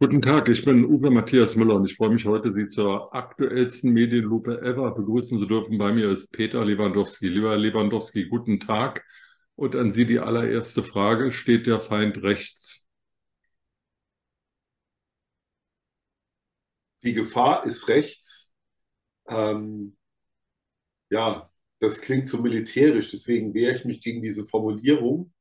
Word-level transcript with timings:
Guten 0.00 0.22
Tag, 0.22 0.48
ich 0.48 0.64
bin 0.64 0.84
Uwe 0.84 1.10
Matthias 1.10 1.56
Müller 1.56 1.74
und 1.74 1.84
ich 1.90 1.96
freue 1.96 2.10
mich 2.10 2.24
heute, 2.24 2.52
Sie 2.52 2.68
zur 2.68 3.12
aktuellsten 3.12 3.92
Medienlupe 3.92 4.62
ever 4.62 4.94
begrüßen 4.94 5.40
zu 5.40 5.46
dürfen. 5.46 5.76
Bei 5.76 5.92
mir 5.92 6.08
ist 6.12 6.30
Peter 6.30 6.64
Lewandowski. 6.64 7.26
Lieber 7.26 7.56
Lewandowski, 7.56 8.28
guten 8.28 8.60
Tag. 8.60 9.04
Und 9.56 9.74
an 9.74 9.90
Sie 9.90 10.06
die 10.06 10.20
allererste 10.20 10.84
Frage. 10.84 11.32
Steht 11.32 11.66
der 11.66 11.80
Feind 11.80 12.22
rechts? 12.22 12.86
Die 17.02 17.12
Gefahr 17.12 17.64
ist 17.66 17.88
rechts. 17.88 18.52
Ähm, 19.26 19.96
ja, 21.10 21.50
das 21.80 22.00
klingt 22.02 22.28
so 22.28 22.40
militärisch, 22.40 23.10
deswegen 23.10 23.52
wehre 23.52 23.74
ich 23.74 23.84
mich 23.84 24.00
gegen 24.00 24.22
diese 24.22 24.44
Formulierung. 24.44 25.32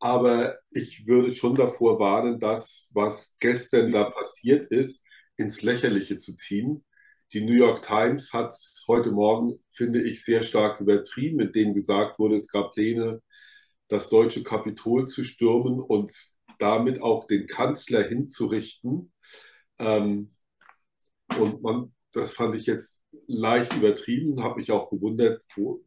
Aber 0.00 0.58
ich 0.70 1.06
würde 1.06 1.32
schon 1.32 1.56
davor 1.56 1.98
warnen, 1.98 2.38
das, 2.38 2.90
was 2.94 3.36
gestern 3.40 3.92
da 3.92 4.10
passiert 4.10 4.70
ist, 4.70 5.04
ins 5.36 5.62
Lächerliche 5.62 6.18
zu 6.18 6.34
ziehen. 6.36 6.84
Die 7.32 7.40
New 7.44 7.54
York 7.54 7.82
Times 7.82 8.32
hat 8.32 8.54
heute 8.86 9.10
Morgen, 9.12 9.58
finde 9.70 10.02
ich, 10.02 10.24
sehr 10.24 10.42
stark 10.42 10.80
übertrieben, 10.80 11.36
mit 11.36 11.54
dem 11.54 11.74
gesagt 11.74 12.18
wurde, 12.18 12.36
es 12.36 12.50
gab 12.50 12.72
Pläne, 12.74 13.22
das 13.88 14.08
deutsche 14.08 14.42
Kapitol 14.42 15.06
zu 15.06 15.24
stürmen 15.24 15.80
und 15.80 16.12
damit 16.58 17.02
auch 17.02 17.26
den 17.26 17.46
Kanzler 17.46 18.02
hinzurichten. 18.02 19.12
Ähm, 19.78 20.34
und 21.38 21.62
man, 21.62 21.94
das 22.12 22.32
fand 22.32 22.56
ich 22.56 22.66
jetzt 22.66 23.00
leicht 23.26 23.74
übertrieben, 23.76 24.42
habe 24.42 24.56
mich 24.60 24.72
auch 24.72 24.90
gewundert, 24.90 25.42
wo, 25.56 25.82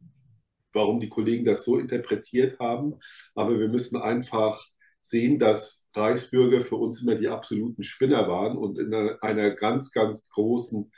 warum 0.72 1.00
die 1.00 1.08
Kollegen 1.08 1.44
das 1.44 1.64
so 1.64 1.78
interpretiert 1.78 2.58
haben. 2.58 2.94
Aber 3.34 3.58
wir 3.58 3.68
müssen 3.68 4.00
einfach 4.00 4.64
sehen, 5.00 5.38
dass 5.38 5.86
Reichsbürger 5.94 6.60
für 6.60 6.76
uns 6.76 7.02
immer 7.02 7.16
die 7.16 7.28
absoluten 7.28 7.82
Spinner 7.82 8.28
waren 8.28 8.56
und 8.56 8.78
in 8.78 8.94
einer 8.94 9.50
ganz, 9.50 9.92
ganz 9.92 10.28
großen 10.28 10.90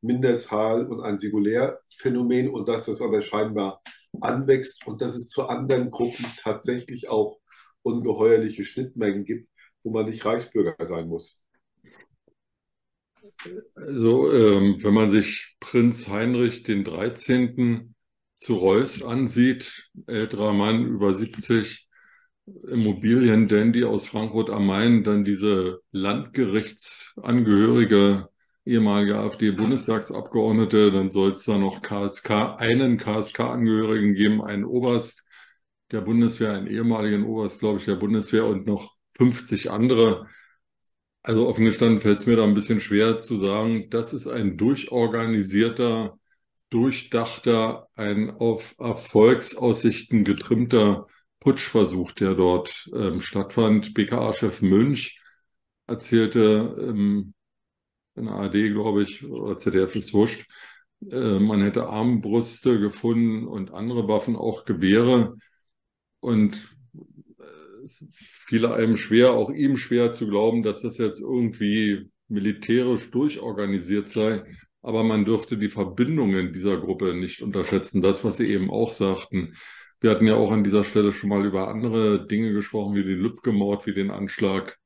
Minderzahl 0.00 0.86
und 0.86 1.02
ein 1.02 1.18
Singulärphänomen 1.18 2.48
und 2.48 2.68
dass 2.68 2.86
das 2.86 3.02
aber 3.02 3.20
scheinbar 3.20 3.82
anwächst 4.20 4.86
und 4.86 5.02
dass 5.02 5.14
es 5.14 5.28
zu 5.28 5.48
anderen 5.48 5.90
Gruppen 5.90 6.24
tatsächlich 6.40 7.08
auch 7.08 7.38
ungeheuerliche 7.82 8.64
Schnittmengen 8.64 9.24
gibt, 9.24 9.50
wo 9.82 9.90
man 9.90 10.06
nicht 10.06 10.24
Reichsbürger 10.24 10.76
sein 10.84 11.08
muss. 11.08 11.44
Also, 13.74 14.32
ähm, 14.32 14.78
wenn 14.82 14.94
man 14.94 15.10
sich 15.10 15.56
Prinz 15.60 16.08
Heinrich 16.08 16.62
den 16.64 16.84
13. 16.84 17.94
zu 18.38 18.56
Reuß 18.56 19.02
ansieht, 19.02 19.90
älterer 20.06 20.52
Mann 20.52 20.86
über 20.86 21.12
70, 21.12 21.88
Immobilien-Dandy 22.70 23.84
aus 23.84 24.06
Frankfurt 24.06 24.48
am 24.50 24.66
Main, 24.66 25.02
dann 25.04 25.24
diese 25.24 25.80
Landgerichtsangehörige, 25.90 28.28
ehemalige 28.64 29.18
AfD-Bundestagsabgeordnete, 29.18 30.90
dann 30.92 31.10
soll 31.10 31.32
es 31.32 31.44
da 31.44 31.58
noch 31.58 31.82
KSK, 31.82 32.56
einen 32.58 32.96
KSK-Angehörigen 32.96 34.14
geben, 34.14 34.40
einen 34.42 34.64
Oberst 34.64 35.24
der 35.90 36.00
Bundeswehr, 36.02 36.52
einen 36.52 36.68
ehemaligen 36.68 37.24
Oberst, 37.24 37.58
glaube 37.60 37.78
ich, 37.80 37.86
der 37.86 37.96
Bundeswehr 37.96 38.46
und 38.46 38.66
noch 38.66 38.94
50 39.16 39.70
andere. 39.70 40.26
Also 41.22 41.48
offen 41.48 41.64
gestanden 41.64 42.00
fällt 42.00 42.18
es 42.20 42.26
mir 42.26 42.36
da 42.36 42.44
ein 42.44 42.54
bisschen 42.54 42.78
schwer 42.80 43.18
zu 43.18 43.36
sagen, 43.36 43.90
das 43.90 44.12
ist 44.12 44.28
ein 44.28 44.56
durchorganisierter, 44.56 46.18
durchdachter, 46.70 47.88
ein 47.94 48.30
auf 48.30 48.74
Erfolgsaussichten 48.78 50.24
getrimmter 50.24 51.06
Putschversuch, 51.40 52.12
der 52.12 52.34
dort 52.34 52.90
ähm, 52.94 53.20
stattfand. 53.20 53.94
BKA-Chef 53.94 54.62
Münch 54.62 55.20
erzählte 55.86 56.76
ähm, 56.78 57.34
in 58.16 58.24
der 58.24 58.34
ARD, 58.34 58.72
glaube 58.72 59.02
ich, 59.02 59.24
oder 59.24 59.56
ZDF 59.56 59.94
ist 59.94 60.12
wurscht, 60.12 60.46
äh, 61.10 61.38
man 61.38 61.62
hätte 61.62 61.86
Armbrüste 61.88 62.80
gefunden 62.80 63.46
und 63.46 63.72
andere 63.72 64.08
Waffen, 64.08 64.36
auch 64.36 64.64
Gewehre. 64.64 65.36
Und 66.20 66.56
äh, 67.38 67.84
es 67.84 68.04
fiel 68.48 68.66
einem 68.66 68.96
schwer, 68.96 69.32
auch 69.32 69.50
ihm 69.50 69.76
schwer 69.76 70.10
zu 70.12 70.26
glauben, 70.28 70.62
dass 70.62 70.82
das 70.82 70.98
jetzt 70.98 71.20
irgendwie 71.20 72.10
militärisch 72.28 73.10
durchorganisiert 73.10 74.10
sei. 74.10 74.44
Aber 74.82 75.02
man 75.02 75.24
dürfte 75.24 75.58
die 75.58 75.68
Verbindungen 75.68 76.52
dieser 76.52 76.78
Gruppe 76.78 77.14
nicht 77.14 77.42
unterschätzen. 77.42 78.02
Das, 78.02 78.24
was 78.24 78.36
Sie 78.36 78.46
eben 78.46 78.70
auch 78.70 78.92
sagten. 78.92 79.56
Wir 80.00 80.10
hatten 80.10 80.26
ja 80.26 80.36
auch 80.36 80.52
an 80.52 80.62
dieser 80.62 80.84
Stelle 80.84 81.12
schon 81.12 81.30
mal 81.30 81.44
über 81.44 81.68
andere 81.68 82.26
Dinge 82.26 82.52
gesprochen, 82.52 82.94
wie 82.94 83.02
den 83.02 83.18
Lübcke-Mord, 83.18 83.86
wie 83.86 83.94
den 83.94 84.10
Anschlag 84.10 84.78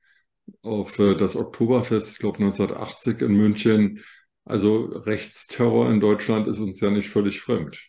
auf 0.63 0.99
äh, 0.99 1.15
das 1.15 1.37
Oktoberfest, 1.37 2.13
ich 2.13 2.19
glaube 2.19 2.39
1980 2.39 3.21
in 3.21 3.35
München. 3.35 4.05
Also 4.45 4.87
Rechtsterror 4.87 5.91
in 5.91 6.01
Deutschland 6.01 6.49
ist 6.49 6.59
uns 6.59 6.81
ja 6.81 6.91
nicht 6.91 7.11
völlig 7.11 7.41
fremd. 7.41 7.89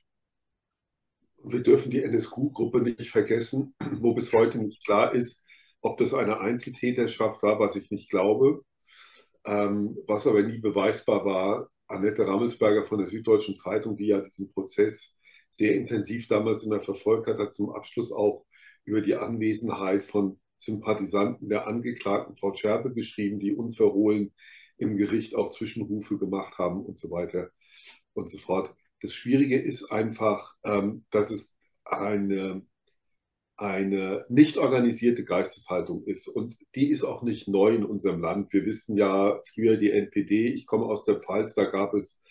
Wir 1.43 1.61
dürfen 1.61 1.91
die 1.91 2.03
NSQ-Gruppe 2.03 2.81
nicht 2.81 3.09
vergessen, 3.09 3.75
wo 3.99 4.13
bis 4.13 4.31
heute 4.33 4.59
nicht 4.59 4.85
klar 4.85 5.13
ist, 5.13 5.45
ob 5.81 5.97
das 5.97 6.13
eine 6.13 6.39
Einzeltäterschaft 6.39 7.43
war, 7.43 7.59
was 7.59 7.75
ich 7.75 7.91
nicht 7.91 8.09
glaube. 8.09 8.63
Ähm, 9.45 9.97
was 10.07 10.25
aber 10.25 10.41
nie 10.43 10.59
beweisbar 10.59 11.25
war, 11.25 11.69
Annette 11.87 12.25
Rammelsberger 12.27 12.83
von 12.85 12.99
der 12.99 13.07
Süddeutschen 13.07 13.55
Zeitung, 13.55 13.95
die 13.95 14.07
ja 14.07 14.21
diesen 14.21 14.51
Prozess 14.51 15.19
sehr 15.49 15.75
intensiv 15.75 16.27
damals 16.27 16.63
immer 16.63 16.81
verfolgt 16.81 17.27
hat, 17.27 17.37
hat 17.37 17.53
zum 17.53 17.69
Abschluss 17.69 18.11
auch 18.11 18.45
über 18.85 19.01
die 19.01 19.15
Anwesenheit 19.15 20.05
von 20.05 20.39
Sympathisanten 20.57 21.49
der 21.49 21.67
Angeklagten 21.67 22.35
Frau 22.35 22.53
Scherbe 22.53 22.93
geschrieben, 22.93 23.39
die 23.39 23.53
unverhohlen 23.53 24.33
im 24.77 24.97
Gericht 24.97 25.35
auch 25.35 25.51
Zwischenrufe 25.51 26.17
gemacht 26.17 26.57
haben 26.57 26.83
und 26.83 26.97
so 26.97 27.11
weiter 27.11 27.51
und 28.13 28.29
so 28.29 28.37
fort. 28.37 28.73
Das 29.01 29.13
Schwierige 29.13 29.59
ist 29.59 29.91
einfach, 29.91 30.55
ähm, 30.63 31.05
dass 31.11 31.31
es 31.31 31.55
eine, 31.83 32.65
eine 33.57 34.25
nicht 34.29 34.57
organisierte 34.57 35.23
Geisteshaltung 35.23 36.03
ist. 36.05 36.27
Und 36.27 36.57
die 36.75 36.89
ist 36.89 37.03
auch 37.03 37.21
nicht 37.21 37.47
neu 37.47 37.75
in 37.75 37.85
unserem 37.85 38.21
Land. 38.21 38.51
Wir 38.51 38.65
wissen 38.65 38.97
ja 38.97 39.39
früher 39.53 39.77
die 39.77 39.91
NPD, 39.91 40.53
ich 40.53 40.65
komme 40.65 40.85
aus 40.85 41.05
der 41.05 41.19
Pfalz, 41.19 41.53
da 41.53 41.65
gab 41.65 41.93
es 41.93 42.21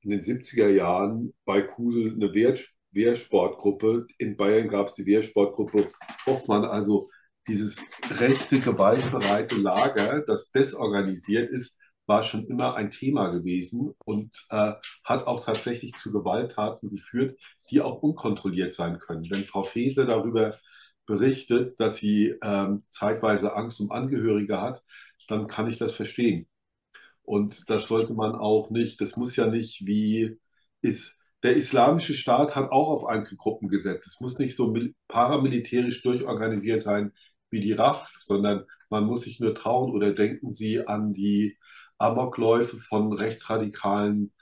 in 0.00 0.10
den 0.10 0.20
70er 0.20 0.68
Jahren 0.68 1.32
bei 1.44 1.62
Kusel 1.62 2.12
eine 2.12 2.34
Wehr, 2.34 2.54
Wehrsportgruppe. 2.92 4.06
In 4.18 4.36
Bayern 4.36 4.68
gab 4.68 4.88
es 4.88 4.94
die 4.94 5.06
Wehrsportgruppe 5.06 5.88
Hoffmann. 6.26 6.64
Also 6.64 7.10
dieses 7.48 7.82
rechte, 8.20 8.60
gewaltbereite 8.60 9.56
Lager, 9.56 10.22
das 10.26 10.50
desorganisiert 10.50 11.50
ist, 11.50 11.78
war 12.06 12.22
schon 12.24 12.46
immer 12.46 12.74
ein 12.74 12.90
Thema 12.90 13.28
gewesen 13.28 13.94
und 14.04 14.46
äh, 14.50 14.72
hat 15.04 15.26
auch 15.26 15.44
tatsächlich 15.44 15.94
zu 15.94 16.12
Gewalttaten 16.12 16.90
geführt, 16.90 17.40
die 17.70 17.80
auch 17.80 18.02
unkontrolliert 18.02 18.72
sein 18.72 18.98
können. 18.98 19.30
Wenn 19.30 19.44
Frau 19.44 19.62
Fese 19.62 20.06
darüber 20.06 20.58
berichtet, 21.06 21.78
dass 21.80 21.96
sie 21.96 22.34
ähm, 22.42 22.82
zeitweise 22.90 23.54
Angst 23.56 23.80
um 23.80 23.90
Angehörige 23.90 24.60
hat, 24.60 24.82
dann 25.28 25.46
kann 25.46 25.68
ich 25.68 25.78
das 25.78 25.94
verstehen. 25.94 26.46
Und 27.22 27.68
das 27.70 27.88
sollte 27.88 28.14
man 28.14 28.34
auch 28.34 28.70
nicht, 28.70 29.00
das 29.00 29.16
muss 29.16 29.36
ja 29.36 29.46
nicht 29.46 29.86
wie 29.86 30.38
ist. 30.82 31.18
Der 31.42 31.56
islamische 31.56 32.14
Staat 32.14 32.54
hat 32.54 32.70
auch 32.70 32.88
auf 32.88 33.06
Einzelgruppen 33.06 33.68
gesetzt. 33.68 34.06
Es 34.06 34.20
muss 34.20 34.38
nicht 34.38 34.56
so 34.56 34.74
paramilitärisch 35.08 36.02
durchorganisiert 36.02 36.80
sein 36.80 37.12
wie 37.50 37.60
die 37.60 37.72
RAF, 37.72 38.18
sondern 38.20 38.64
man 38.90 39.04
muss 39.04 39.22
sich 39.22 39.40
nur 39.40 39.54
trauen 39.54 39.92
oder 39.92 40.12
denken 40.12 40.52
Sie 40.52 40.86
an 40.86 41.12
die 41.14 41.58
Amokläufe 41.98 42.76
von 42.76 43.12
rechtsradikalen 43.12 44.32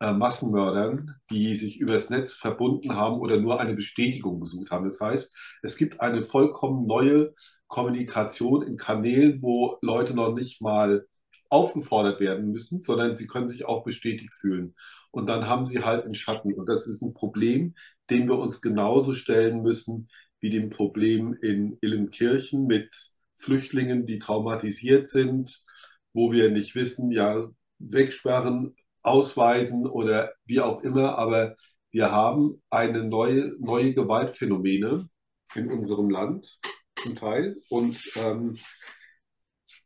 äh, 0.00 0.12
Massenmördern, 0.12 1.14
die 1.30 1.54
sich 1.54 1.78
übers 1.78 2.10
Netz 2.10 2.34
verbunden 2.34 2.96
haben 2.96 3.20
oder 3.20 3.38
nur 3.38 3.60
eine 3.60 3.74
Bestätigung 3.74 4.40
gesucht 4.40 4.70
haben. 4.70 4.84
Das 4.84 5.00
heißt, 5.00 5.36
es 5.62 5.76
gibt 5.76 6.00
eine 6.00 6.22
vollkommen 6.22 6.86
neue 6.86 7.34
Kommunikation 7.68 8.62
in 8.62 8.76
Kanälen, 8.76 9.42
wo 9.42 9.78
Leute 9.80 10.14
noch 10.14 10.34
nicht 10.34 10.60
mal 10.60 11.06
aufgefordert 11.48 12.18
werden 12.18 12.50
müssen, 12.50 12.82
sondern 12.82 13.14
sie 13.14 13.26
können 13.26 13.48
sich 13.48 13.64
auch 13.66 13.84
bestätigt 13.84 14.34
fühlen. 14.34 14.74
Und 15.10 15.28
dann 15.28 15.46
haben 15.46 15.66
sie 15.66 15.84
halt 15.84 16.04
einen 16.04 16.14
Schatten. 16.14 16.54
Und 16.54 16.66
das 16.66 16.86
ist 16.86 17.02
ein 17.02 17.14
Problem, 17.14 17.74
dem 18.10 18.26
wir 18.26 18.38
uns 18.38 18.60
genauso 18.60 19.12
stellen 19.14 19.62
müssen 19.62 20.08
wie 20.40 20.50
dem 20.50 20.70
Problem 20.70 21.34
in 21.40 21.78
Illenkirchen 21.80 22.66
mit 22.66 22.92
Flüchtlingen, 23.36 24.06
die 24.06 24.18
traumatisiert 24.18 25.06
sind, 25.06 25.64
wo 26.12 26.32
wir 26.32 26.50
nicht 26.50 26.74
wissen, 26.74 27.10
ja, 27.10 27.48
wegsperren, 27.78 28.76
ausweisen 29.02 29.86
oder 29.86 30.32
wie 30.44 30.60
auch 30.60 30.82
immer. 30.82 31.18
Aber 31.18 31.56
wir 31.90 32.10
haben 32.10 32.62
eine 32.70 33.04
neue, 33.04 33.54
neue 33.58 33.92
Gewaltphänomene 33.92 35.08
in 35.54 35.70
unserem 35.70 36.10
Land 36.10 36.60
zum 37.02 37.16
Teil. 37.16 37.56
Und 37.68 38.10
ähm, 38.16 38.58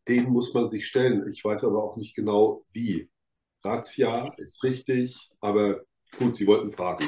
den 0.09 0.31
muss 0.31 0.55
man 0.55 0.69
sich 0.69 0.87
stellen. 0.87 1.29
Ich 1.31 1.45
weiß 1.45 1.65
aber 1.65 1.83
auch 1.83 1.97
nicht 1.97 2.15
genau, 2.15 2.65
wie. 2.71 3.09
Razzia 3.65 4.33
ist 4.37 4.63
richtig, 4.63 5.29
aber 5.41 5.81
gut, 6.19 6.37
Sie 6.37 6.47
wollten 6.47 6.71
fragen. 6.71 7.05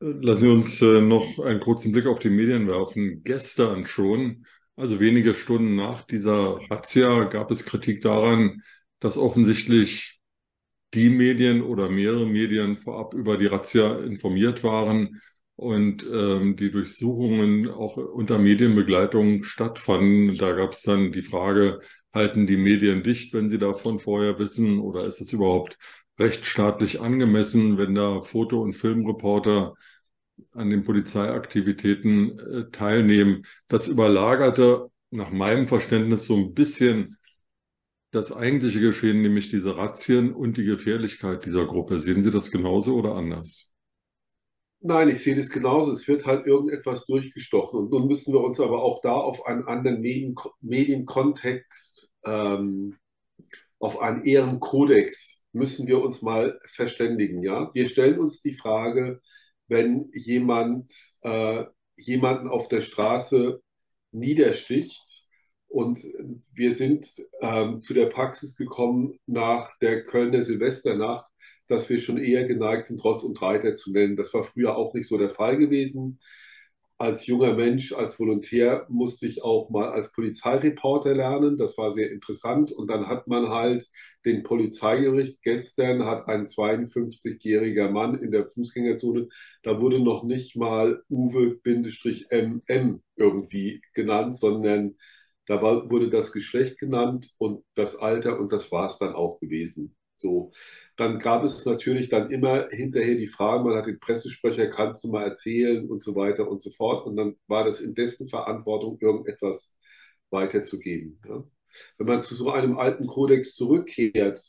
Lassen 0.00 0.44
wir 0.44 0.52
uns 0.52 0.82
äh, 0.82 1.00
noch 1.00 1.38
einen 1.38 1.60
kurzen 1.60 1.92
Blick 1.92 2.06
auf 2.06 2.18
die 2.18 2.30
Medien 2.30 2.66
werfen. 2.66 3.22
Gestern 3.22 3.86
schon 3.86 4.44
Also 4.76 5.00
wenige 5.00 5.34
Stunden 5.34 5.76
nach 5.76 6.02
dieser 6.02 6.60
Razzia 6.70 7.24
gab 7.24 7.50
es 7.50 7.64
Kritik 7.64 8.00
daran, 8.00 8.62
dass 9.00 9.18
offensichtlich 9.18 10.20
die 10.94 11.10
Medien 11.10 11.62
oder 11.62 11.88
mehrere 11.88 12.26
Medien 12.26 12.78
vorab 12.78 13.14
über 13.14 13.36
die 13.36 13.46
Razzia 13.46 13.98
informiert 14.00 14.64
waren 14.64 15.20
und 15.56 16.06
ähm, 16.10 16.56
die 16.56 16.70
Durchsuchungen 16.70 17.70
auch 17.70 17.96
unter 17.96 18.38
Medienbegleitung 18.38 19.44
stattfanden. 19.44 20.36
Da 20.38 20.52
gab 20.52 20.72
es 20.72 20.82
dann 20.82 21.12
die 21.12 21.22
Frage, 21.22 21.80
halten 22.12 22.46
die 22.46 22.56
Medien 22.56 23.02
dicht, 23.02 23.32
wenn 23.34 23.48
sie 23.48 23.58
davon 23.58 23.98
vorher 24.00 24.38
wissen, 24.38 24.80
oder 24.80 25.06
ist 25.06 25.20
es 25.20 25.32
überhaupt 25.32 25.78
rechtsstaatlich 26.18 27.00
angemessen, 27.00 27.78
wenn 27.78 27.94
da 27.94 28.20
Foto- 28.22 28.62
und 28.62 28.74
Filmreporter 28.74 29.74
an 30.52 30.70
den 30.70 30.84
Polizeiaktivitäten 30.84 32.38
äh, 32.38 32.70
teilnehmen? 32.70 33.44
Das 33.68 33.88
überlagerte 33.88 34.90
nach 35.10 35.30
meinem 35.30 35.68
Verständnis 35.68 36.24
so 36.24 36.36
ein 36.36 36.54
bisschen 36.54 37.18
das 38.10 38.30
eigentliche 38.30 38.80
Geschehen, 38.80 39.22
nämlich 39.22 39.48
diese 39.50 39.76
Razzien 39.76 40.34
und 40.34 40.56
die 40.56 40.64
Gefährlichkeit 40.64 41.44
dieser 41.44 41.66
Gruppe. 41.66 41.98
Sehen 41.98 42.22
Sie 42.22 42.30
das 42.30 42.50
genauso 42.50 42.94
oder 42.94 43.14
anders? 43.14 43.72
Nein, 44.80 45.08
ich 45.08 45.22
sehe 45.22 45.36
das 45.36 45.48
genauso. 45.48 45.92
Es 45.92 46.06
wird 46.08 46.26
halt 46.26 46.46
irgendetwas 46.46 47.06
durchgestochen. 47.06 47.78
Und 47.78 47.90
nun 47.90 48.08
müssen 48.08 48.34
wir 48.34 48.40
uns 48.40 48.60
aber 48.60 48.82
auch 48.82 49.00
da 49.00 49.12
auf 49.12 49.46
einen 49.46 49.64
anderen 49.64 50.00
Medien 50.00 50.34
Medienkontext, 50.60 52.10
ähm, 52.24 52.96
auf 53.78 54.00
einen 54.00 54.24
Ehrenkodex 54.24 55.42
müssen 55.52 55.86
wir 55.86 56.02
uns 56.02 56.22
mal 56.22 56.58
verständigen. 56.64 57.42
Ja? 57.42 57.70
Wir 57.74 57.88
stellen 57.88 58.18
uns 58.18 58.42
die 58.42 58.52
Frage, 58.52 59.20
wenn 59.72 60.10
jemand 60.12 60.92
äh, 61.22 61.64
jemanden 61.96 62.48
auf 62.48 62.68
der 62.68 62.82
Straße 62.82 63.62
niedersticht, 64.12 65.26
und 65.72 66.04
wir 66.52 66.74
sind 66.74 67.08
ähm, 67.40 67.80
zu 67.80 67.94
der 67.94 68.04
Praxis 68.06 68.56
gekommen 68.56 69.18
nach 69.24 69.78
der 69.78 70.02
Kölner 70.02 70.42
Silvesternacht, 70.42 71.24
dass 71.66 71.88
wir 71.88 71.98
schon 71.98 72.18
eher 72.18 72.46
geneigt 72.46 72.84
sind, 72.84 73.02
Ross 73.02 73.24
und 73.24 73.40
Reiter 73.40 73.74
zu 73.74 73.90
nennen. 73.90 74.16
Das 74.16 74.34
war 74.34 74.44
früher 74.44 74.76
auch 74.76 74.92
nicht 74.92 75.08
so 75.08 75.16
der 75.16 75.30
Fall 75.30 75.56
gewesen. 75.56 76.20
Als 76.98 77.26
junger 77.26 77.54
Mensch, 77.54 77.92
als 77.92 78.18
Volontär 78.18 78.86
musste 78.88 79.26
ich 79.26 79.42
auch 79.42 79.70
mal 79.70 79.90
als 79.90 80.12
Polizeireporter 80.12 81.14
lernen. 81.14 81.56
Das 81.58 81.76
war 81.76 81.92
sehr 81.92 82.10
interessant. 82.12 82.70
Und 82.72 82.88
dann 82.90 83.08
hat 83.08 83.26
man 83.26 83.48
halt 83.48 83.88
den 84.24 84.42
Polizeigericht. 84.44 85.42
Gestern 85.42 86.04
hat 86.04 86.28
ein 86.28 86.46
52-jähriger 86.46 87.90
Mann 87.90 88.14
in 88.16 88.30
der 88.30 88.46
Fußgängerzone, 88.46 89.28
da 89.62 89.80
wurde 89.80 90.00
noch 90.00 90.22
nicht 90.24 90.56
mal 90.56 91.02
Uwe-MM 91.10 93.02
irgendwie 93.16 93.82
genannt, 93.94 94.36
sondern 94.38 94.96
da 95.46 95.60
war, 95.62 95.90
wurde 95.90 96.08
das 96.10 96.32
Geschlecht 96.32 96.78
genannt 96.78 97.34
und 97.38 97.64
das 97.74 97.96
Alter 97.96 98.38
und 98.38 98.52
das 98.52 98.70
war 98.72 98.86
es 98.86 98.98
dann 98.98 99.14
auch 99.14 99.40
gewesen. 99.40 99.96
So. 100.22 100.52
Dann 100.96 101.18
gab 101.18 101.44
es 101.44 101.64
natürlich 101.66 102.08
dann 102.08 102.30
immer 102.30 102.68
hinterher 102.70 103.16
die 103.16 103.26
Frage, 103.26 103.64
man 103.64 103.76
hat 103.76 103.86
den 103.86 104.00
Pressesprecher, 104.00 104.68
kannst 104.68 105.04
du 105.04 105.08
mal 105.10 105.24
erzählen 105.24 105.88
und 105.88 106.02
so 106.02 106.14
weiter 106.16 106.48
und 106.48 106.62
so 106.62 106.70
fort. 106.70 107.06
Und 107.06 107.16
dann 107.16 107.36
war 107.46 107.64
das 107.64 107.80
in 107.80 107.94
dessen 107.94 108.28
Verantwortung, 108.28 108.98
irgendetwas 109.00 109.76
weiterzugeben. 110.30 111.20
Ja. 111.28 111.44
Wenn 111.98 112.06
man 112.06 112.20
zu 112.22 112.34
so 112.34 112.50
einem 112.50 112.78
alten 112.78 113.06
Kodex 113.06 113.54
zurückkehrt, 113.54 114.42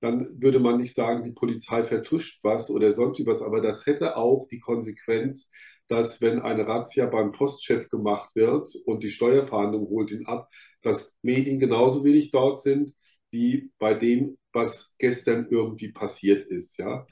dann 0.00 0.40
würde 0.40 0.60
man 0.60 0.78
nicht 0.80 0.94
sagen, 0.94 1.24
die 1.24 1.32
Polizei 1.32 1.84
vertuscht 1.84 2.40
was 2.42 2.70
oder 2.70 2.90
sonst 2.92 3.24
was, 3.26 3.42
aber 3.42 3.60
das 3.60 3.86
hätte 3.86 4.16
auch 4.16 4.48
die 4.48 4.60
Konsequenz, 4.60 5.50
dass 5.88 6.20
wenn 6.20 6.40
eine 6.40 6.66
Razzia 6.66 7.06
beim 7.06 7.32
Postchef 7.32 7.88
gemacht 7.90 8.34
wird 8.34 8.70
und 8.86 9.02
die 9.02 9.10
Steuerverhandlung 9.10 9.88
holt 9.88 10.10
ihn 10.12 10.26
ab, 10.26 10.48
dass 10.82 11.16
Medien 11.22 11.58
genauso 11.58 12.04
wenig 12.04 12.30
dort 12.30 12.60
sind 12.60 12.94
wie 13.30 13.70
bei 13.78 13.94
dem, 13.94 14.38
was 14.52 14.94
gestern 14.98 15.46
irgendwie 15.50 15.92
passiert 15.92 16.48
ist. 16.50 16.78
Ja? 16.78 17.06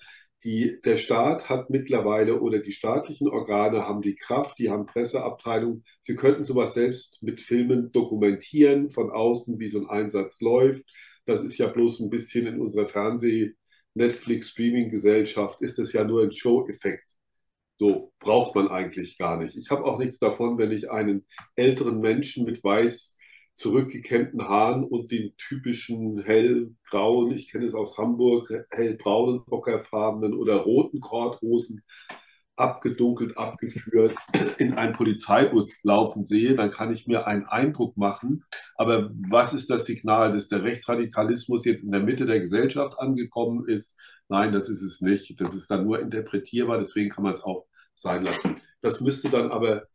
Die, 0.44 0.80
der 0.84 0.96
Staat 0.96 1.48
hat 1.48 1.68
mittlerweile 1.68 2.40
oder 2.40 2.60
die 2.60 2.72
staatlichen 2.72 3.28
Organe 3.28 3.86
haben 3.86 4.02
die 4.02 4.14
Kraft, 4.14 4.58
die 4.58 4.70
haben 4.70 4.86
Presseabteilungen, 4.86 5.84
sie 6.00 6.14
könnten 6.14 6.44
sowas 6.44 6.74
selbst 6.74 7.22
mit 7.22 7.40
Filmen 7.40 7.90
dokumentieren, 7.90 8.88
von 8.90 9.10
außen, 9.10 9.58
wie 9.58 9.68
so 9.68 9.80
ein 9.80 9.88
Einsatz 9.88 10.40
läuft. 10.40 10.84
Das 11.26 11.42
ist 11.42 11.58
ja 11.58 11.66
bloß 11.66 12.00
ein 12.00 12.10
bisschen 12.10 12.46
in 12.46 12.60
unserer 12.60 12.86
Fernseh-, 12.86 13.54
Netflix, 13.94 14.50
Streaming-Gesellschaft, 14.50 15.60
ist 15.60 15.78
es 15.78 15.92
ja 15.92 16.04
nur 16.04 16.22
ein 16.22 16.32
Show-Effekt. 16.32 17.16
So 17.78 18.12
braucht 18.18 18.54
man 18.54 18.68
eigentlich 18.68 19.18
gar 19.18 19.38
nicht. 19.38 19.56
Ich 19.56 19.70
habe 19.70 19.84
auch 19.84 19.98
nichts 19.98 20.18
davon, 20.18 20.58
wenn 20.58 20.72
ich 20.72 20.90
einen 20.90 21.26
älteren 21.56 22.00
Menschen 22.00 22.44
mit 22.44 22.62
weiß 22.62 23.17
zurückgekämmten 23.58 24.48
Haaren 24.48 24.84
und 24.84 25.10
den 25.10 25.36
typischen 25.36 26.22
hellgrauen, 26.22 27.32
ich 27.32 27.50
kenne 27.50 27.66
es 27.66 27.74
aus 27.74 27.98
Hamburg, 27.98 28.52
hellbraunen, 28.70 29.40
ockerfarbenen 29.50 30.34
oder 30.34 30.58
roten 30.58 31.00
Korthosen 31.00 31.82
abgedunkelt, 32.54 33.36
abgeführt 33.36 34.14
in 34.58 34.74
einen 34.74 34.92
Polizeibus 34.92 35.80
laufen 35.82 36.24
sehe, 36.24 36.54
dann 36.54 36.70
kann 36.70 36.92
ich 36.92 37.08
mir 37.08 37.26
einen 37.26 37.46
Eindruck 37.46 37.96
machen. 37.96 38.44
Aber 38.76 39.10
was 39.28 39.54
ist 39.54 39.70
das 39.70 39.86
Signal, 39.86 40.32
dass 40.32 40.48
der 40.48 40.62
Rechtsradikalismus 40.62 41.64
jetzt 41.64 41.82
in 41.82 41.90
der 41.90 42.02
Mitte 42.02 42.26
der 42.26 42.38
Gesellschaft 42.38 42.96
angekommen 42.96 43.66
ist? 43.66 43.98
Nein, 44.28 44.52
das 44.52 44.68
ist 44.68 44.82
es 44.82 45.00
nicht. 45.00 45.40
Das 45.40 45.54
ist 45.54 45.68
dann 45.68 45.84
nur 45.84 45.98
interpretierbar, 45.98 46.78
deswegen 46.78 47.10
kann 47.10 47.24
man 47.24 47.32
es 47.32 47.42
auch 47.42 47.66
sein 47.96 48.22
lassen. 48.22 48.56
Das 48.82 49.00
müsste 49.00 49.30
dann 49.30 49.50
aber 49.50 49.88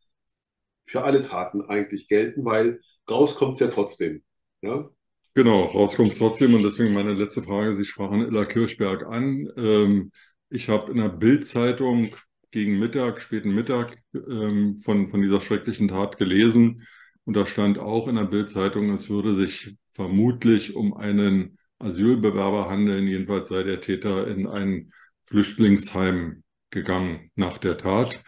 für 0.84 1.02
alle 1.04 1.22
Taten 1.22 1.62
eigentlich 1.62 2.08
gelten, 2.08 2.44
weil 2.44 2.80
rauskommt 3.08 3.54
es 3.54 3.60
ja 3.60 3.68
trotzdem. 3.68 4.22
Ja? 4.62 4.88
Genau, 5.34 5.64
rauskommt 5.64 6.12
es 6.12 6.18
trotzdem. 6.18 6.54
Und 6.54 6.62
deswegen 6.62 6.94
meine 6.94 7.14
letzte 7.14 7.42
Frage. 7.42 7.74
Sie 7.74 7.84
sprachen 7.84 8.22
Illa 8.22 8.44
Kirchberg 8.44 9.04
an. 9.04 9.48
Ähm, 9.56 10.12
ich 10.50 10.68
habe 10.68 10.92
in 10.92 10.98
der 10.98 11.08
Bild-Zeitung 11.08 12.14
gegen 12.50 12.78
Mittag, 12.78 13.20
späten 13.20 13.54
Mittag, 13.54 13.98
ähm, 14.14 14.78
von, 14.78 15.08
von 15.08 15.20
dieser 15.20 15.40
schrecklichen 15.40 15.88
Tat 15.88 16.18
gelesen. 16.18 16.86
Und 17.24 17.34
da 17.34 17.46
stand 17.46 17.78
auch 17.78 18.06
in 18.06 18.16
der 18.16 18.24
Bild-Zeitung, 18.24 18.90
es 18.92 19.10
würde 19.10 19.34
sich 19.34 19.76
vermutlich 19.90 20.76
um 20.76 20.94
einen 20.94 21.58
Asylbewerber 21.78 22.68
handeln. 22.68 23.08
Jedenfalls 23.08 23.48
sei 23.48 23.62
der 23.62 23.80
Täter 23.80 24.28
in 24.28 24.46
ein 24.46 24.92
Flüchtlingsheim 25.24 26.44
gegangen 26.70 27.30
nach 27.34 27.58
der 27.58 27.78
Tat. 27.78 28.22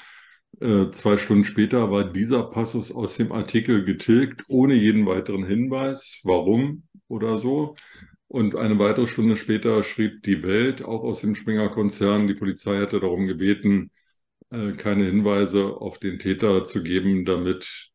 Äh, 0.60 0.90
zwei 0.90 1.18
Stunden 1.18 1.44
später 1.44 1.90
war 1.90 2.04
dieser 2.04 2.44
Passus 2.44 2.90
aus 2.90 3.16
dem 3.16 3.30
Artikel 3.32 3.84
getilgt, 3.84 4.44
ohne 4.48 4.74
jeden 4.74 5.06
weiteren 5.06 5.44
Hinweis, 5.44 6.20
warum 6.24 6.84
oder 7.08 7.36
so. 7.38 7.76
Und 8.28 8.56
eine 8.56 8.78
weitere 8.78 9.06
Stunde 9.06 9.36
später 9.36 9.82
schrieb 9.82 10.22
die 10.22 10.42
Welt, 10.42 10.82
auch 10.82 11.02
aus 11.02 11.20
dem 11.20 11.34
Springer-Konzern, 11.34 12.26
die 12.26 12.34
Polizei 12.34 12.80
hatte 12.80 13.00
darum 13.00 13.26
gebeten, 13.26 13.90
äh, 14.50 14.72
keine 14.72 15.04
Hinweise 15.04 15.76
auf 15.76 15.98
den 15.98 16.18
Täter 16.18 16.64
zu 16.64 16.82
geben, 16.82 17.24
damit, 17.26 17.90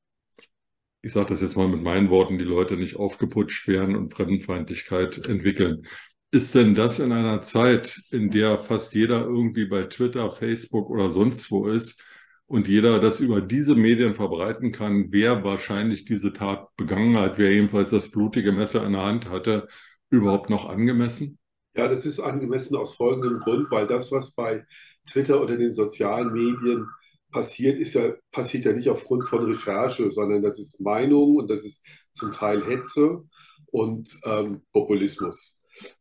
ich 1.01 1.13
sage 1.13 1.29
das 1.29 1.41
jetzt 1.41 1.57
mal 1.57 1.67
mit 1.67 1.81
meinen 1.81 2.09
Worten, 2.11 2.37
die 2.37 2.45
Leute 2.45 2.77
nicht 2.77 2.95
aufgeputscht 2.95 3.67
werden 3.67 3.95
und 3.95 4.13
Fremdenfeindlichkeit 4.13 5.25
entwickeln. 5.25 5.87
Ist 6.31 6.55
denn 6.55 6.75
das 6.75 6.99
in 6.99 7.11
einer 7.11 7.41
Zeit, 7.41 7.99
in 8.11 8.29
der 8.29 8.59
fast 8.59 8.93
jeder 8.93 9.21
irgendwie 9.21 9.65
bei 9.65 9.83
Twitter, 9.83 10.29
Facebook 10.31 10.89
oder 10.89 11.09
sonst 11.09 11.51
wo 11.51 11.67
ist 11.67 12.01
und 12.51 12.67
jeder 12.67 12.99
das 12.99 13.21
über 13.21 13.39
diese 13.39 13.75
Medien 13.75 14.13
verbreiten 14.13 14.73
kann, 14.73 15.07
wer 15.11 15.45
wahrscheinlich 15.45 16.03
diese 16.03 16.33
Tat 16.33 16.67
begangen 16.75 17.17
hat, 17.17 17.37
wer 17.37 17.49
jedenfalls 17.49 17.91
das 17.91 18.11
blutige 18.11 18.51
Messer 18.51 18.85
in 18.85 18.91
der 18.91 19.03
Hand 19.03 19.29
hatte, 19.29 19.69
überhaupt 20.09 20.49
noch 20.49 20.65
angemessen? 20.65 21.39
Ja, 21.77 21.87
das 21.87 22.05
ist 22.05 22.19
angemessen 22.19 22.75
aus 22.75 22.95
folgendem 22.95 23.39
Grund, 23.39 23.71
weil 23.71 23.87
das, 23.87 24.11
was 24.11 24.35
bei 24.35 24.65
Twitter 25.09 25.41
oder 25.41 25.55
den 25.55 25.71
sozialen 25.71 26.33
Medien 26.33 26.87
passiert, 27.31 27.79
ist 27.79 27.93
ja, 27.93 28.15
passiert 28.33 28.65
ja 28.65 28.73
nicht 28.73 28.89
aufgrund 28.89 29.23
von 29.23 29.45
Recherche, 29.45 30.11
sondern 30.11 30.43
das 30.43 30.59
ist 30.59 30.81
Meinung 30.81 31.37
und 31.37 31.49
das 31.49 31.63
ist 31.63 31.85
zum 32.11 32.33
Teil 32.33 32.65
Hetze 32.65 33.23
und 33.67 34.19
ähm, 34.25 34.61
Populismus. 34.73 35.57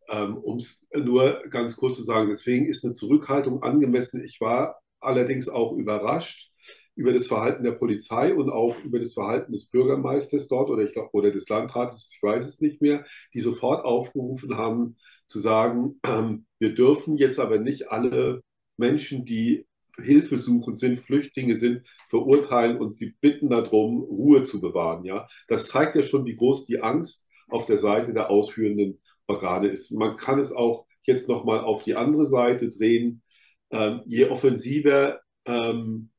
Ähm, 0.08 0.36
um 0.36 0.56
es 0.56 0.84
nur 0.92 1.44
ganz 1.48 1.76
kurz 1.76 1.98
zu 1.98 2.02
sagen, 2.02 2.30
deswegen 2.30 2.66
ist 2.66 2.84
eine 2.84 2.92
Zurückhaltung 2.94 3.62
angemessen. 3.62 4.24
Ich 4.24 4.40
war 4.40 4.80
allerdings 5.00 5.48
auch 5.48 5.72
überrascht 5.72 6.50
über 6.94 7.12
das 7.12 7.26
Verhalten 7.26 7.64
der 7.64 7.72
Polizei 7.72 8.34
und 8.34 8.50
auch 8.50 8.76
über 8.84 8.98
das 8.98 9.14
Verhalten 9.14 9.52
des 9.52 9.68
Bürgermeisters 9.70 10.48
dort 10.48 10.68
oder 10.70 10.82
ich 10.82 10.92
glaube 10.92 11.10
oder 11.12 11.30
des 11.30 11.48
Landrates, 11.48 12.12
ich 12.14 12.22
weiß 12.22 12.46
es 12.46 12.60
nicht 12.60 12.82
mehr, 12.82 13.04
die 13.32 13.40
sofort 13.40 13.84
aufgerufen 13.84 14.56
haben 14.56 14.96
zu 15.26 15.40
sagen, 15.40 16.00
ähm, 16.04 16.46
wir 16.58 16.74
dürfen 16.74 17.16
jetzt 17.16 17.38
aber 17.38 17.58
nicht 17.58 17.90
alle 17.90 18.42
Menschen, 18.76 19.24
die 19.24 19.66
Hilfe 19.98 20.38
suchen 20.38 20.76
sind, 20.76 20.98
Flüchtlinge 20.98 21.54
sind, 21.54 21.86
verurteilen 22.08 22.78
und 22.78 22.94
sie 22.94 23.14
bitten 23.20 23.50
darum, 23.50 24.00
Ruhe 24.00 24.42
zu 24.42 24.60
bewahren. 24.60 25.04
Ja, 25.04 25.26
das 25.48 25.68
zeigt 25.68 25.94
ja 25.96 26.02
schon, 26.02 26.24
wie 26.26 26.36
groß 26.36 26.66
die 26.66 26.80
Angst 26.80 27.28
auf 27.48 27.66
der 27.66 27.78
Seite 27.78 28.12
der 28.12 28.30
ausführenden 28.30 29.00
Organe 29.26 29.68
ist. 29.68 29.90
Man 29.92 30.16
kann 30.16 30.38
es 30.38 30.52
auch 30.52 30.86
jetzt 31.02 31.28
nochmal 31.28 31.60
auf 31.60 31.82
die 31.82 31.94
andere 31.94 32.26
Seite 32.26 32.68
drehen. 32.68 33.22
Ähm, 33.70 34.02
je 34.06 34.26
offensiver 34.26 35.20
ähm, 35.46 36.10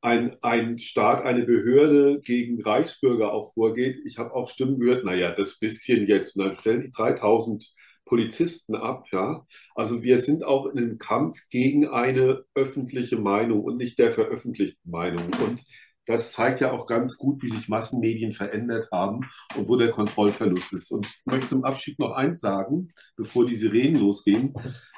ein, 0.00 0.36
ein 0.42 0.78
Staat, 0.78 1.24
eine 1.24 1.44
Behörde 1.44 2.20
gegen 2.20 2.60
Reichsbürger 2.60 3.32
auch 3.32 3.54
vorgeht. 3.54 3.98
Ich 4.04 4.18
habe 4.18 4.34
auch 4.34 4.50
Stimmen 4.50 4.78
gehört, 4.78 5.04
naja, 5.04 5.30
das 5.30 5.58
bisschen 5.58 6.06
jetzt, 6.08 6.36
und 6.36 6.44
dann 6.44 6.56
stellen 6.56 6.82
die 6.82 6.90
3000 6.90 7.72
Polizisten 8.04 8.74
ab. 8.74 9.06
Ja? 9.12 9.46
Also 9.74 10.02
wir 10.02 10.18
sind 10.18 10.44
auch 10.44 10.66
in 10.66 10.78
einem 10.78 10.98
Kampf 10.98 11.36
gegen 11.50 11.86
eine 11.86 12.44
öffentliche 12.54 13.16
Meinung 13.16 13.62
und 13.62 13.76
nicht 13.76 13.98
der 13.98 14.10
veröffentlichten 14.10 14.90
Meinung. 14.90 15.30
Und 15.46 15.62
das 16.06 16.32
zeigt 16.32 16.60
ja 16.60 16.72
auch 16.72 16.86
ganz 16.86 17.16
gut, 17.16 17.42
wie 17.42 17.48
sich 17.48 17.68
Massenmedien 17.68 18.32
verändert 18.32 18.88
haben 18.90 19.20
und 19.56 19.68
wo 19.68 19.76
der 19.76 19.90
Kontrollverlust 19.90 20.72
ist. 20.72 20.90
Und 20.90 21.06
ich 21.06 21.20
möchte 21.24 21.48
zum 21.48 21.64
Abschied 21.64 21.98
noch 21.98 22.12
eins 22.12 22.40
sagen, 22.40 22.92
bevor 23.16 23.46
die 23.46 23.56
Sirenen 23.56 24.00
losgehen. 24.00 24.52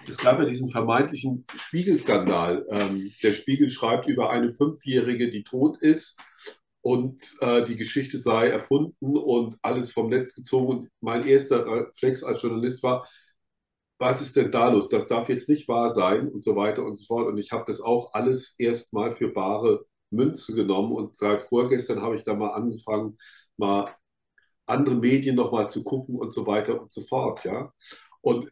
Es 0.08 0.18
gab 0.18 0.38
ja 0.38 0.46
diesen 0.46 0.70
vermeintlichen 0.70 1.44
Spiegelskandal. 1.56 2.66
Ähm, 2.70 3.12
der 3.22 3.32
Spiegel 3.32 3.68
schreibt 3.68 4.06
über 4.06 4.30
eine 4.30 4.50
Fünfjährige, 4.50 5.30
die 5.30 5.42
tot 5.42 5.76
ist 5.82 6.18
und 6.80 7.22
äh, 7.40 7.64
die 7.64 7.76
Geschichte 7.76 8.18
sei 8.18 8.48
erfunden 8.48 9.16
und 9.16 9.56
alles 9.62 9.92
vom 9.92 10.08
Netz 10.08 10.34
gezogen. 10.34 10.68
Und 10.68 10.88
mein 11.00 11.26
erster 11.26 11.66
Reflex 11.66 12.22
als 12.22 12.42
Journalist 12.42 12.82
war, 12.82 13.06
was 13.98 14.20
ist 14.20 14.36
denn 14.36 14.50
da 14.50 14.70
los? 14.70 14.88
Das 14.88 15.06
darf 15.06 15.28
jetzt 15.28 15.48
nicht 15.48 15.68
wahr 15.68 15.90
sein 15.90 16.28
und 16.28 16.42
so 16.42 16.56
weiter 16.56 16.84
und 16.84 16.96
so 16.96 17.06
fort. 17.06 17.28
Und 17.28 17.38
ich 17.38 17.52
habe 17.52 17.64
das 17.66 17.80
auch 17.80 18.12
alles 18.12 18.54
erstmal 18.58 19.10
für 19.10 19.28
bare 19.28 19.86
Münze 20.14 20.54
genommen 20.54 20.92
und 20.92 21.16
seit 21.16 21.42
vorgestern 21.42 22.02
habe 22.02 22.16
ich 22.16 22.24
da 22.24 22.34
mal 22.34 22.50
angefangen, 22.50 23.18
mal 23.56 23.94
andere 24.66 24.94
Medien 24.96 25.36
nochmal 25.36 25.68
zu 25.68 25.84
gucken 25.84 26.16
und 26.16 26.32
so 26.32 26.46
weiter 26.46 26.80
und 26.80 26.92
so 26.92 27.02
fort. 27.02 27.44
Ja? 27.44 27.72
Und 28.20 28.50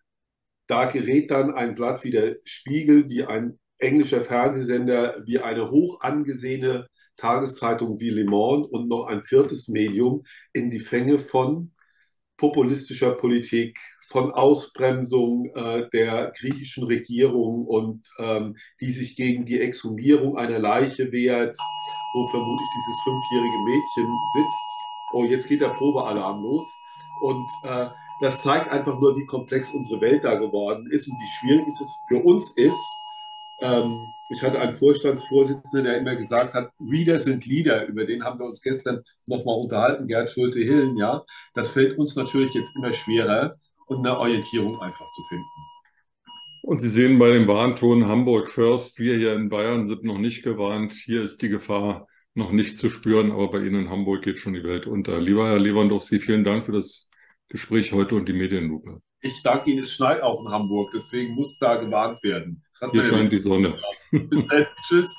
da 0.67 0.87
gerät 0.87 1.31
dann 1.31 1.55
ein 1.55 1.75
Blatt 1.75 2.05
wie 2.05 2.11
der 2.11 2.37
Spiegel, 2.45 3.09
wie 3.09 3.25
ein 3.25 3.59
englischer 3.79 4.23
Fernsehsender, 4.23 5.23
wie 5.27 5.39
eine 5.41 5.71
hoch 5.71 6.01
angesehene 6.01 6.87
Tageszeitung 7.17 8.01
wie 8.01 8.11
Le 8.11 8.25
Monde 8.25 8.69
und 8.69 8.89
noch 8.89 9.07
ein 9.07 9.23
viertes 9.23 9.69
Medium 9.69 10.25
in 10.53 10.71
die 10.71 10.79
Fänge 10.79 11.19
von 11.19 11.73
populistischer 12.43 13.13
Politik, 13.13 13.79
von 14.09 14.33
Ausbremsung 14.33 15.47
äh, 15.55 15.89
der 15.91 16.33
griechischen 16.37 16.85
Regierung 16.85 17.65
und 17.67 18.03
ähm, 18.19 18.57
die 18.81 18.91
sich 18.91 19.15
gegen 19.15 19.47
die 19.47 19.61
Exhumierung 19.61 20.37
einer 20.37 20.59
Leiche 20.59 21.13
wehrt, 21.13 21.57
wo 22.15 22.27
vermutlich 22.27 22.69
dieses 22.77 23.01
fünfjährige 23.05 23.59
Mädchen 23.65 24.19
sitzt. 24.35 24.69
Oh, 25.13 25.25
jetzt 25.25 25.49
geht 25.49 25.61
der 25.61 25.69
Probealarm 25.69 26.43
los. 26.43 26.65
Und 27.23 27.49
äh, 27.63 27.87
das 28.21 28.43
zeigt 28.43 28.69
einfach 28.71 28.99
nur, 28.99 29.17
wie 29.17 29.27
komplex 29.27 29.71
unsere 29.73 30.01
Welt 30.01 30.25
da 30.25 30.35
geworden 30.35 30.91
ist 30.91 31.09
und 31.09 31.17
wie 31.21 31.29
schwierig 31.39 31.67
es 31.69 32.03
für 32.09 32.19
uns 32.19 32.57
ist, 32.57 33.02
ich 34.35 34.43
hatte 34.43 34.61
einen 34.61 34.73
Vorstandsvorsitzenden, 34.73 35.85
der 35.85 35.99
immer 35.99 36.17
gesagt 36.17 36.55
hat, 36.55 36.71
Reader 36.81 37.19
sind 37.19 37.47
Leader. 37.47 37.87
Über 37.87 38.05
den 38.05 38.25
haben 38.25 38.39
wir 38.39 38.47
uns 38.47 38.63
gestern 38.63 39.03
nochmal 39.27 39.57
unterhalten, 39.57 40.09
Gerd 40.09 40.31
Schulte-Hillen. 40.31 40.97
Ja, 40.97 41.25
das 41.55 41.71
fällt 41.71 41.99
uns 41.99 42.17
natürlich 42.17 42.55
jetzt 42.55 42.75
immer 42.77 42.93
schwerer 42.93 43.57
und 43.87 43.99
eine 43.99 44.19
Orientierung 44.19 44.81
einfach 44.81 45.11
zu 45.11 45.23
finden. 45.29 45.45
Und 46.63 46.79
Sie 46.79 46.89
sehen 46.89 47.19
bei 47.19 47.31
dem 47.31 47.49
Warnton 47.49 48.07
Hamburg 48.07 48.49
First, 48.49 48.99
wir 49.01 49.17
hier 49.17 49.35
in 49.35 49.49
Bayern 49.49 49.87
sind 49.87 50.05
noch 50.05 50.19
nicht 50.19 50.43
gewarnt. 50.45 50.93
Hier 50.93 51.23
ist 51.23 51.43
die 51.43 51.49
Gefahr 51.49 52.07
noch 52.35 52.53
nicht 52.53 52.79
zu 52.79 52.89
spüren, 52.89 53.33
aber 53.33 53.51
bei 53.51 53.59
Ihnen 53.59 53.87
in 53.87 53.91
Hamburg 53.91 54.23
geht 54.23 54.39
schon 54.39 54.55
die 54.55 54.65
Welt 54.65 54.87
unter. 54.87 55.21
Lieber 55.21 55.49
Herr 55.49 55.59
Lewandowski, 55.59 56.21
vielen 56.21 56.45
Dank 56.45 56.65
für 56.65 56.73
das 56.73 57.11
Gespräch 57.49 57.93
heute 57.93 58.15
und 58.15 58.29
die 58.29 58.33
Medienlupe. 58.33 59.03
Ich 59.21 59.43
danke 59.43 59.71
Ihnen, 59.71 59.83
es 59.83 59.93
schneit 59.93 60.23
auch 60.23 60.41
in 60.45 60.51
Hamburg, 60.51 60.93
deswegen 60.95 61.35
muss 61.35 61.59
da 61.59 61.77
gewarnt 61.77 62.23
werden. 62.23 62.65
Hier 62.91 63.03
scheint 63.03 63.33
die 63.33 63.39
Sonne. 63.39 63.79
Bis 64.11 64.47
dann. 64.47 64.67
Tschüss. 64.89 65.17